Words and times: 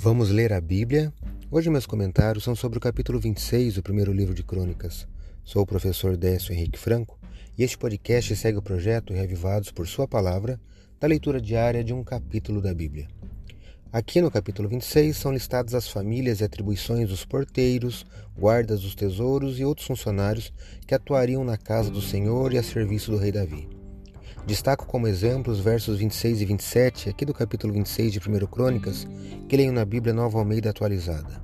Vamos 0.00 0.30
ler 0.30 0.52
a 0.52 0.60
Bíblia? 0.60 1.12
Hoje 1.50 1.68
meus 1.68 1.84
comentários 1.84 2.44
são 2.44 2.54
sobre 2.54 2.78
o 2.78 2.80
capítulo 2.80 3.18
26 3.18 3.74
do 3.74 3.82
primeiro 3.82 4.12
livro 4.12 4.32
de 4.32 4.44
Crônicas. 4.44 5.08
Sou 5.42 5.62
o 5.62 5.66
professor 5.66 6.16
Décio 6.16 6.54
Henrique 6.54 6.78
Franco 6.78 7.18
e 7.58 7.64
este 7.64 7.76
podcast 7.76 8.36
segue 8.36 8.58
o 8.58 8.62
projeto 8.62 9.12
Revivados 9.12 9.72
por 9.72 9.88
Sua 9.88 10.06
Palavra 10.06 10.60
da 11.00 11.08
leitura 11.08 11.40
diária 11.40 11.82
de 11.82 11.92
um 11.92 12.04
capítulo 12.04 12.62
da 12.62 12.72
Bíblia. 12.72 13.08
Aqui 13.92 14.20
no 14.20 14.30
capítulo 14.30 14.68
26 14.68 15.16
são 15.16 15.32
listadas 15.32 15.74
as 15.74 15.88
famílias 15.88 16.38
e 16.38 16.44
atribuições 16.44 17.08
dos 17.08 17.24
porteiros, 17.24 18.06
guardas 18.38 18.82
dos 18.82 18.94
tesouros 18.94 19.58
e 19.58 19.64
outros 19.64 19.88
funcionários 19.88 20.52
que 20.86 20.94
atuariam 20.94 21.42
na 21.42 21.56
casa 21.56 21.90
do 21.90 22.00
Senhor 22.00 22.52
e 22.52 22.58
a 22.58 22.62
serviço 22.62 23.10
do 23.10 23.16
rei 23.16 23.32
Davi. 23.32 23.77
Destaco 24.48 24.86
como 24.86 25.06
exemplo 25.06 25.52
os 25.52 25.60
versos 25.60 25.98
26 25.98 26.40
e 26.40 26.44
27 26.46 27.10
aqui 27.10 27.26
do 27.26 27.34
capítulo 27.34 27.70
26 27.74 28.14
de 28.14 28.18
1 28.18 28.46
Crônicas, 28.46 29.06
que 29.46 29.54
leio 29.54 29.70
na 29.70 29.84
Bíblia 29.84 30.14
Nova 30.14 30.38
Almeida 30.38 30.70
atualizada. 30.70 31.38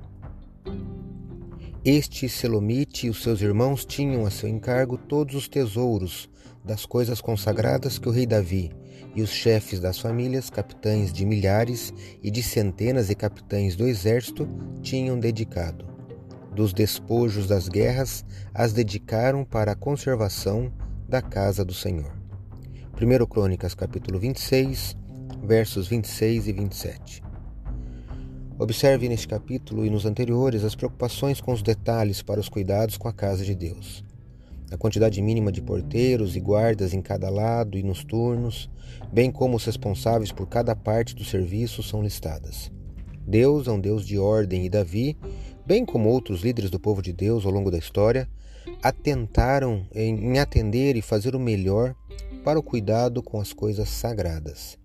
Este 1.85 2.27
Selomite 2.27 3.05
e 3.05 3.09
os 3.11 3.21
seus 3.21 3.41
irmãos 3.41 3.85
tinham 3.85 4.25
a 4.25 4.31
seu 4.31 4.49
encargo 4.49 4.97
todos 4.97 5.35
os 5.35 5.47
tesouros 5.47 6.27
das 6.63 6.83
coisas 6.83 7.21
consagradas 7.21 7.99
que 7.99 8.09
o 8.09 8.11
rei 8.11 8.25
Davi 8.25 8.71
e 9.13 9.21
os 9.21 9.29
chefes 9.29 9.79
das 9.79 9.99
famílias, 9.99 10.49
capitães 10.49 11.13
de 11.13 11.27
milhares 11.27 11.93
e 12.23 12.31
de 12.31 12.41
centenas 12.41 13.11
e 13.11 13.15
capitães 13.15 13.75
do 13.75 13.85
exército 13.85 14.49
tinham 14.81 15.19
dedicado. 15.19 15.85
Dos 16.55 16.73
despojos 16.73 17.45
das 17.45 17.69
guerras 17.69 18.25
as 18.51 18.73
dedicaram 18.73 19.45
para 19.45 19.73
a 19.73 19.75
conservação 19.75 20.73
da 21.07 21.21
casa 21.21 21.63
do 21.63 21.71
Senhor. 21.71 22.24
1 22.97 23.25
Crônicas 23.25 23.75
capítulo 23.75 24.17
26, 24.17 24.95
versos 25.43 25.85
26 25.89 26.47
e 26.47 26.53
27. 26.53 27.23
Observe 28.57 29.09
neste 29.09 29.27
capítulo 29.27 29.85
e 29.85 29.89
nos 29.89 30.05
anteriores 30.05 30.63
as 30.63 30.75
preocupações 30.75 31.41
com 31.41 31.51
os 31.51 31.61
detalhes 31.61 32.21
para 32.21 32.39
os 32.39 32.47
cuidados 32.47 32.95
com 32.95 33.09
a 33.09 33.13
casa 33.13 33.43
de 33.43 33.53
Deus. 33.53 34.01
A 34.71 34.77
quantidade 34.77 35.21
mínima 35.21 35.51
de 35.51 35.61
porteiros 35.61 36.37
e 36.37 36.39
guardas 36.39 36.93
em 36.93 37.01
cada 37.01 37.29
lado 37.29 37.77
e 37.77 37.83
nos 37.83 38.01
turnos, 38.01 38.69
bem 39.11 39.29
como 39.29 39.57
os 39.57 39.65
responsáveis 39.65 40.31
por 40.31 40.47
cada 40.47 40.73
parte 40.73 41.13
do 41.13 41.25
serviço 41.25 41.83
são 41.83 42.01
listadas. 42.01 42.71
Deus 43.27 43.67
é 43.67 43.71
um 43.71 43.79
Deus 43.79 44.07
de 44.07 44.17
ordem 44.17 44.65
e 44.65 44.69
Davi, 44.69 45.17
bem 45.65 45.83
como 45.83 46.07
outros 46.07 46.43
líderes 46.43 46.71
do 46.71 46.79
povo 46.79 47.01
de 47.01 47.11
Deus 47.11 47.45
ao 47.45 47.51
longo 47.51 47.69
da 47.69 47.77
história, 47.77 48.25
atentaram 48.81 49.85
em 49.93 50.39
atender 50.39 50.95
e 50.95 51.01
fazer 51.01 51.35
o 51.35 51.39
melhor 51.39 51.93
para 52.45 52.59
o 52.59 52.63
cuidado 52.63 53.23
com 53.23 53.41
as 53.41 53.51
coisas 53.51 53.89
sagradas. 53.89 54.77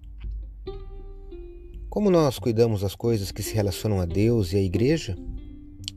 Como 1.90 2.10
nós 2.10 2.38
cuidamos 2.38 2.80
das 2.80 2.94
coisas 2.94 3.30
que 3.30 3.42
se 3.42 3.54
relacionam 3.54 4.00
a 4.00 4.06
Deus 4.06 4.54
e 4.54 4.56
à 4.56 4.62
Igreja? 4.62 5.14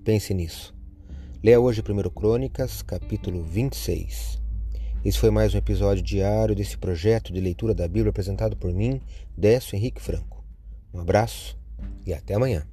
Pense 0.03 0.33
nisso. 0.33 0.75
Leia 1.41 1.61
hoje 1.61 1.81
1 1.81 2.09
Crônicas, 2.09 2.81
capítulo 2.81 3.41
26. 3.43 4.41
Esse 5.05 5.17
foi 5.17 5.29
mais 5.31 5.53
um 5.53 5.57
episódio 5.57 6.03
diário 6.03 6.53
desse 6.53 6.77
projeto 6.77 7.31
de 7.31 7.39
leitura 7.39 7.73
da 7.73 7.87
Bíblia 7.87 8.09
apresentado 8.09 8.57
por 8.57 8.73
mim, 8.73 8.99
Décio 9.37 9.77
Henrique 9.77 10.01
Franco. 10.01 10.43
Um 10.93 10.99
abraço 10.99 11.57
e 12.05 12.13
até 12.13 12.33
amanhã. 12.33 12.67